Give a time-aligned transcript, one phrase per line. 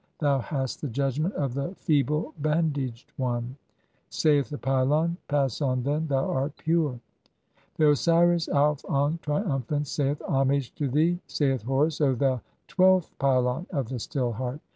[0.17, 3.55] Thou hast the judgment of the feeble bandaged one."
[4.09, 6.99] [Saith the pylon:—•] "Pass on, then, thou art pure." XII.
[7.75, 13.13] (44) The Osiris Auf ankh, triumphant, saith:— "Homage to thee, saith Horus, O thou twelfth
[13.19, 14.61] pylon of the "Still Heart.